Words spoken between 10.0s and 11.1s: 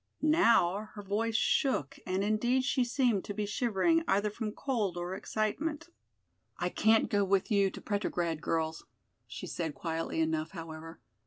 enough, however.